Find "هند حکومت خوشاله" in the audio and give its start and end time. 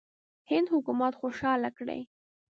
0.49-1.69